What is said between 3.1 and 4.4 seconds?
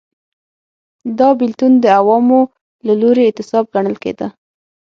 اعتصاب ګڼل کېده.